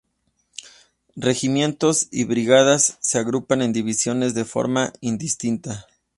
Regimientos 1.15 2.07
y 2.09 2.23
brigadas 2.23 2.97
se 3.03 3.19
agrupan 3.19 3.61
en 3.61 3.71
divisiones, 3.71 4.33
de 4.33 4.45
forma 4.45 4.91
indistinta. 4.99 5.85